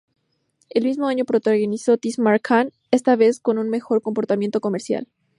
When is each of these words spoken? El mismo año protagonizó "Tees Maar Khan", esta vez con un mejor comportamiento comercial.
El 0.71 0.85
mismo 0.85 1.05
año 1.07 1.25
protagonizó 1.25 1.95
"Tees 1.95 2.17
Maar 2.17 2.41
Khan", 2.41 2.71
esta 2.89 3.15
vez 3.15 3.39
con 3.39 3.59
un 3.59 3.69
mejor 3.69 4.01
comportamiento 4.01 4.59
comercial. 4.59 5.07